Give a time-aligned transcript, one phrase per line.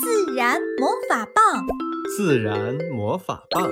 [0.00, 1.66] 自然魔法棒，
[2.16, 3.68] 自然魔法棒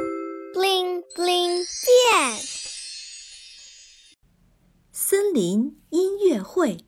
[0.54, 2.38] ，bling bling 变。
[4.92, 6.84] 森林音乐会。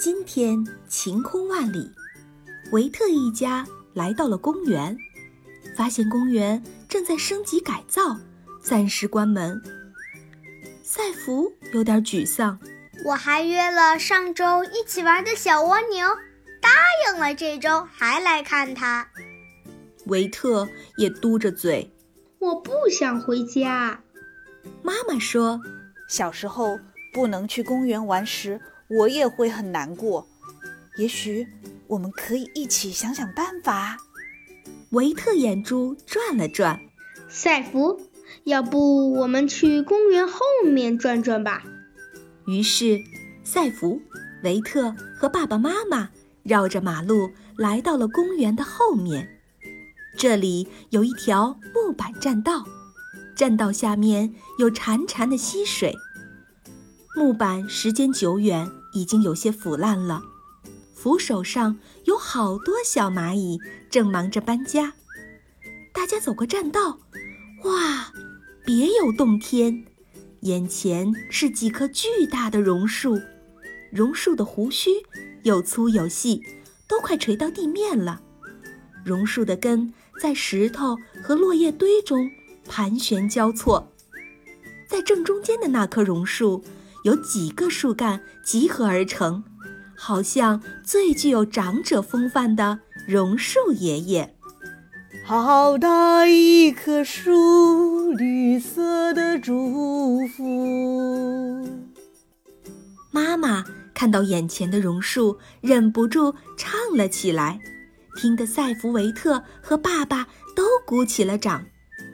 [0.00, 1.90] 今天晴空万里，
[2.72, 4.96] 维特一家来到了公园，
[5.76, 8.16] 发现公园正在升级改造，
[8.62, 9.60] 暂时关门。
[10.82, 12.58] 赛弗有点沮丧。
[13.04, 16.16] 我还约了上周一起玩的小蜗牛，答
[17.06, 19.08] 应了这周还来看他。
[20.06, 21.90] 维特也嘟着嘴，
[22.38, 24.00] 我不想回家。
[24.82, 25.60] 妈妈说，
[26.08, 26.78] 小时候
[27.12, 28.60] 不能去公园玩时。
[28.90, 30.26] 我也会很难过，
[30.96, 31.46] 也许
[31.88, 33.98] 我们可以一起想想办法。
[34.92, 36.80] 维特眼珠转了转，
[37.28, 38.00] 赛弗，
[38.44, 41.62] 要不我们去公园后面转转吧？
[42.46, 42.98] 于是，
[43.44, 44.00] 赛弗、
[44.42, 46.08] 维特和爸爸妈妈
[46.42, 49.28] 绕着马路来到了公园的后面。
[50.16, 52.64] 这里有一条木板栈道，
[53.36, 55.94] 栈道下面有潺潺的溪水。
[57.14, 58.70] 木板时间久远。
[58.94, 60.22] 已经有些腐烂了，
[60.94, 63.60] 扶手上有好多小蚂蚁，
[63.90, 64.94] 正忙着搬家。
[65.92, 66.98] 大家走过栈道，
[67.64, 68.10] 哇，
[68.64, 69.84] 别有洞天！
[70.40, 73.20] 眼前是几棵巨大的榕树，
[73.90, 74.90] 榕树的胡须
[75.42, 76.42] 有粗有细，
[76.86, 78.20] 都快垂到地面了。
[79.04, 82.30] 榕树的根在石头和落叶堆中
[82.68, 83.92] 盘旋交错，
[84.88, 86.62] 在正中间的那棵榕树。
[87.04, 89.44] 有几个树干集合而成，
[89.96, 94.34] 好像最具有长者风范的榕树爷爷。
[95.24, 101.66] 好大一棵树，绿色的祝福。
[103.12, 103.64] 妈妈
[103.98, 107.58] 看到眼前的榕树，忍不住唱了起来，
[108.16, 111.66] 听得塞弗维特和爸爸都鼓起了掌。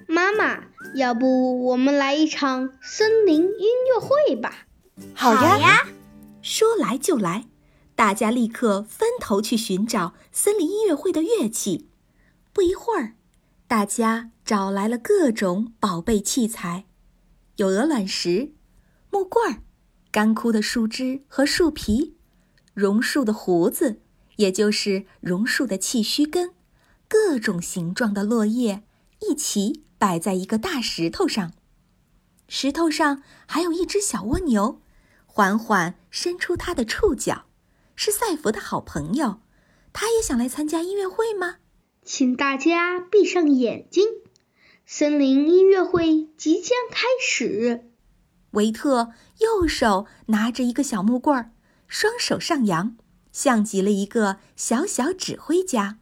[0.09, 4.67] 妈妈，要不我们来一场森林音乐会吧？
[5.15, 5.87] 好呀！
[6.41, 7.49] 说来就来，
[7.95, 11.91] 大家立刻分头去寻找森林音乐会的乐器。
[12.55, 13.13] 不一会儿，
[13.69, 16.87] 大家找来了各种宝贝器材，
[17.57, 18.55] 有鹅卵石、
[19.11, 19.59] 木棍儿、
[20.15, 22.15] 干枯的树枝和树皮、
[22.73, 24.01] 榕树的胡子，
[24.37, 26.53] 也就是榕树的气须根，
[27.09, 28.85] 各种形状的落叶
[29.29, 31.53] 一起摆在一个大石头上。
[32.47, 34.81] 石头上还有一只小蜗牛。
[35.27, 37.47] 缓缓伸出它的触角，
[37.97, 39.41] 是赛弗的好朋友。
[39.93, 41.57] 他也想来参加音乐会吗？
[42.05, 44.05] 请大家闭上眼睛，
[44.87, 47.91] 森林音乐会即将开始。
[48.55, 51.53] 维特右手拿着一个小木棍儿，
[51.87, 52.97] 双手上扬，
[53.33, 55.99] 像极了一个小小指挥家。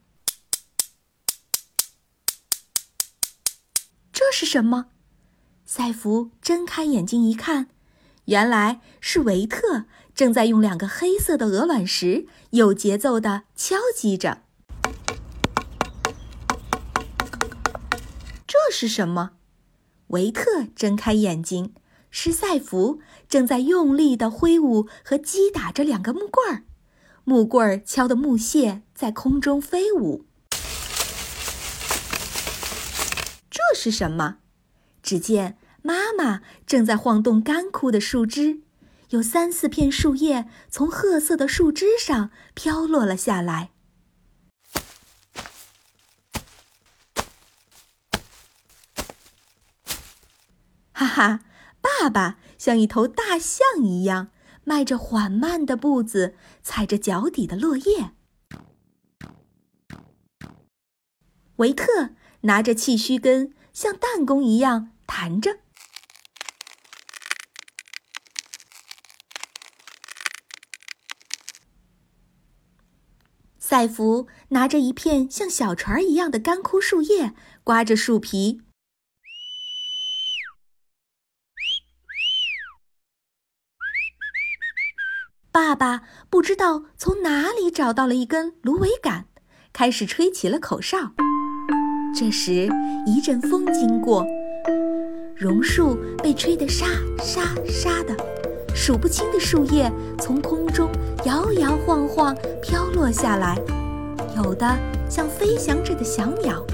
[4.12, 4.86] 这是什么？
[5.64, 7.68] 赛弗睁开眼睛一看。
[8.26, 14.42] 原来是维特正在用两个黑色的鹅卵石有节奏地敲击着。
[18.46, 19.32] 这是什么？
[20.08, 21.74] 维特睁开眼睛，
[22.12, 26.62] 是赛弗正在用力地挥舞和击打着两个木棍儿，
[27.24, 30.24] 木棍儿敲的木屑在空中飞舞。
[33.50, 34.36] 这是什么？
[35.02, 35.58] 只见。
[35.84, 38.60] 妈妈正在晃动干枯的树枝，
[39.08, 43.70] 有三四片树叶从褐色的树枝上飘落了下来。
[50.92, 51.40] 哈哈，
[51.82, 54.28] 爸爸像一头大象一样，
[54.64, 58.12] 迈着缓慢的步子，踩着脚底的落叶。
[61.56, 62.10] 维特
[62.42, 65.58] 拿着气须根，像弹弓一样弹着。
[73.58, 77.34] 赛弗拿着一片像小船一样的干枯树叶，
[77.64, 78.60] 刮着树皮。
[85.52, 86.00] 爸爸
[86.30, 89.26] 不知道从哪里找到了一根芦苇杆，
[89.70, 91.12] 开始吹起了口哨。
[92.18, 92.70] 这时，
[93.04, 94.26] 一阵风经过，
[95.36, 96.86] 榕树被吹得沙
[97.18, 98.16] 沙沙的，
[98.74, 100.88] 数不清的树叶从空中。
[101.26, 103.60] 摇摇晃晃飘落下来，
[104.34, 104.66] 有的
[105.06, 106.64] 像飞翔着的小鸟，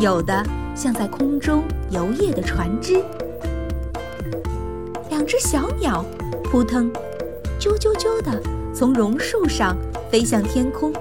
[0.00, 3.02] 有的像在空中游曳的船只。
[5.08, 6.04] 两只小鸟
[6.44, 6.92] 扑腾、
[7.58, 8.40] 啾啾啾地
[8.72, 9.76] 从榕树上
[10.10, 10.92] 飞向天空。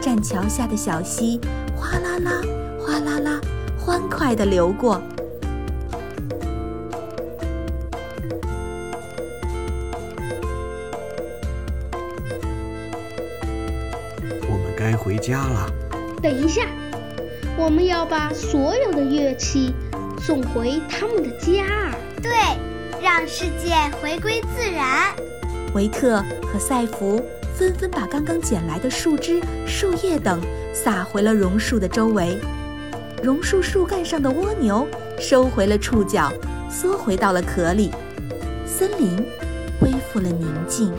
[0.00, 1.40] 栈桥下的小溪
[1.74, 2.42] 哗啦啦、
[2.78, 3.40] 哗啦啦，
[3.78, 5.00] 欢快地流过。
[14.48, 15.70] 我们该回家了。
[16.22, 16.66] 等一下，
[17.56, 19.74] 我们要把所有的乐器
[20.20, 21.90] 送回他们的家。
[22.22, 22.30] 对，
[23.02, 25.14] 让世界回归自然。
[25.76, 27.22] 维特和赛弗
[27.54, 30.40] 纷纷把刚刚捡来的树枝、树叶等
[30.72, 32.38] 撒回了榕树的周围。
[33.22, 34.88] 榕树树干上的蜗牛
[35.20, 36.32] 收回了触角，
[36.70, 37.90] 缩回到了壳里。
[38.66, 39.22] 森林
[39.78, 40.90] 恢复了宁静。